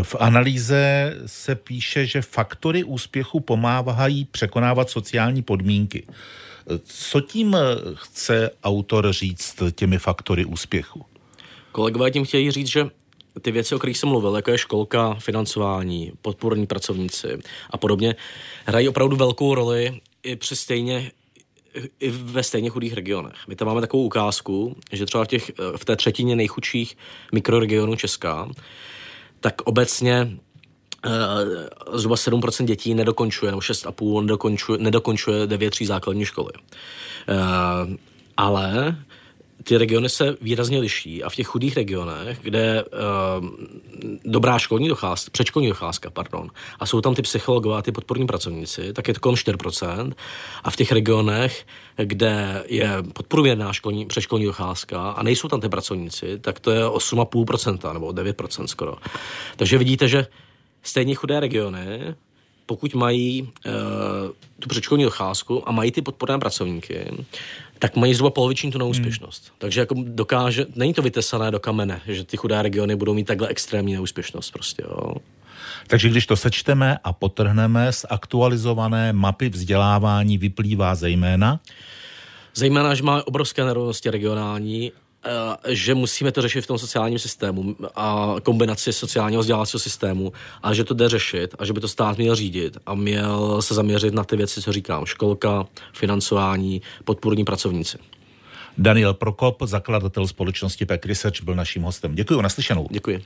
V 0.03 0.17
analýze 0.21 1.13
se 1.27 1.55
píše, 1.55 2.07
že 2.07 2.23
faktory 2.23 2.85
úspěchu 2.85 3.41
pomáhají 3.41 4.25
překonávat 4.25 4.91
sociální 4.91 5.43
podmínky. 5.43 6.07
Co 6.85 7.21
tím 7.21 7.57
chce 7.95 8.51
autor 8.65 9.13
říct 9.13 9.63
těmi 9.75 9.99
faktory 9.99 10.45
úspěchu? 10.45 11.05
Kolegové 11.73 12.11
tím 12.11 12.25
chtějí 12.25 12.51
říct, 12.51 12.69
že 12.69 12.91
ty 13.43 13.51
věci, 13.51 13.75
o 13.75 13.79
kterých 13.79 13.99
jsem 13.99 14.09
mluvil, 14.09 14.37
jako 14.37 14.51
je 14.51 14.59
školka, 14.59 15.15
financování, 15.15 16.13
podporní 16.23 16.67
pracovníci 16.67 17.39
a 17.71 17.79
podobně, 17.79 18.15
hrají 18.67 18.89
opravdu 18.89 19.17
velkou 19.17 19.55
roli 19.55 20.01
i 20.23 20.37
při 20.37 20.57
stejně 20.57 21.11
i 22.01 22.11
ve 22.11 22.43
stejně 22.43 22.71
chudých 22.71 22.95
regionech. 22.95 23.35
My 23.49 23.57
tam 23.57 23.69
máme 23.69 23.81
takovou 23.81 24.05
ukázku, 24.05 24.77
že 24.93 25.07
třeba 25.07 25.25
v, 25.25 25.29
těch, 25.29 25.53
v 25.77 25.85
té 25.85 25.97
třetině 25.97 26.37
nejchudších 26.37 26.97
mikroregionů 27.33 27.97
Česka, 27.97 28.49
tak 29.41 29.63
obecně 29.63 30.39
uh, 31.07 31.13
zhruba 31.99 32.17
7% 32.17 32.65
dětí 32.65 32.95
nedokončuje, 32.95 33.53
nebo 33.53 33.61
6,5% 33.61 34.21
nedokončuje, 34.21 34.79
nedokončuje 34.79 35.47
9 35.47 35.71
tří 35.71 35.87
základní 35.87 36.25
školy. 36.25 36.53
Uh, 37.29 37.95
ale 38.37 38.97
ty 39.63 39.79
regiony 39.79 40.09
se 40.09 40.37
výrazně 40.41 40.79
liší 40.79 41.23
a 41.23 41.31
v 41.31 41.35
těch 41.35 41.47
chudých 41.47 41.77
regionech, 41.77 42.39
kde 42.43 42.85
uh, 42.85 43.49
dobrá 44.25 44.59
školní 44.59 44.89
docházka, 44.89 45.31
předškolní 45.31 45.69
docházka, 45.69 46.11
pardon, 46.11 46.51
a 46.81 46.87
jsou 46.87 47.01
tam 47.01 47.15
ty 47.15 47.23
psychologové 47.23 47.79
a 47.79 47.83
ty 47.83 47.93
podporní 47.93 48.27
pracovníci, 48.27 48.93
tak 48.93 49.09
je 49.09 49.15
to 49.15 49.21
kolem 49.21 49.37
4%. 49.37 50.13
A 50.65 50.71
v 50.71 50.77
těch 50.77 50.93
regionech, 50.93 51.67
kde 51.97 52.65
je 52.67 52.91
podprůměrná 53.13 53.73
školní, 53.73 54.07
předškolní 54.07 54.45
docházka 54.45 55.11
a 55.11 55.23
nejsou 55.23 55.49
tam 55.49 55.61
ty 55.61 55.69
pracovníci, 55.69 56.39
tak 56.39 56.61
to 56.61 56.71
je 56.71 56.85
8,5% 56.85 57.93
nebo 57.93 58.09
9% 58.09 58.65
skoro. 58.65 58.97
Takže 59.57 59.79
vidíte, 59.79 60.09
že 60.09 60.27
stejně 60.83 61.15
chudé 61.15 61.41
regiony 61.41 62.15
pokud 62.67 62.95
mají 62.95 63.43
uh, 63.43 63.73
tu 64.59 64.69
předškolní 64.69 65.05
docházku 65.05 65.69
a 65.69 65.73
mají 65.73 65.93
ty 65.93 66.03
podporné 66.03 66.39
pracovníky, 66.39 67.11
tak 67.85 67.97
mají 67.97 68.15
zhruba 68.15 68.31
poloviční 68.31 68.73
tu 68.73 68.79
neúspěšnost. 68.79 69.45
Hmm. 69.45 69.57
Takže 69.59 69.81
jako 69.81 69.95
dokáže, 69.99 70.67
není 70.75 70.95
to 70.95 71.03
vytesané 71.03 71.51
do 71.51 71.61
kamene, 71.61 72.01
že 72.07 72.25
ty 72.25 72.37
chudé 72.37 72.63
regiony 72.63 72.97
budou 72.97 73.15
mít 73.15 73.25
takhle 73.25 73.49
extrémní 73.49 73.93
neúspěšnost 73.93 74.53
prostě, 74.53 74.83
jo. 74.83 75.15
Takže 75.87 76.09
když 76.09 76.27
to 76.27 76.37
sečteme 76.37 76.99
a 77.05 77.13
potrhneme 77.13 77.93
z 77.93 78.07
aktualizované 78.11 79.13
mapy 79.13 79.49
vzdělávání, 79.49 80.39
vyplývá 80.39 80.95
zejména? 80.95 81.61
Zejména, 82.55 82.95
že 82.95 83.03
má 83.03 83.27
obrovské 83.27 83.65
nerovnosti 83.65 84.11
regionální 84.11 84.93
že 85.69 85.95
musíme 85.95 86.33
to 86.33 86.43
řešit 86.43 86.61
v 86.61 86.67
tom 86.67 86.79
sociálním 86.79 87.19
systému 87.19 87.77
a 87.97 88.37
kombinaci 88.43 88.93
sociálního 88.93 89.41
vzdělávacího 89.41 89.81
systému 89.81 90.33
a 90.63 90.75
že 90.75 90.85
to 90.85 90.95
jde 90.95 91.09
řešit 91.09 91.55
a 91.59 91.65
že 91.65 91.73
by 91.73 91.81
to 91.81 91.89
stát 91.89 92.19
měl 92.19 92.35
řídit 92.35 92.79
a 92.87 92.95
měl 92.95 93.63
se 93.63 93.75
zaměřit 93.75 94.15
na 94.15 94.25
ty 94.25 94.37
věci, 94.37 94.63
co 94.63 94.73
říkám, 94.73 95.07
školka, 95.07 95.67
financování, 95.93 96.83
podpůrní 97.05 97.45
pracovníci. 97.45 97.99
Daniel 98.79 99.15
Prokop, 99.15 99.63
zakladatel 99.63 100.27
společnosti 100.27 100.87
Pack 100.87 101.07
Research, 101.07 101.43
byl 101.43 101.55
naším 101.55 101.83
hostem. 101.83 102.15
Děkuji, 102.15 102.41
naslyšenou. 102.41 102.87
Děkuji. 102.91 103.23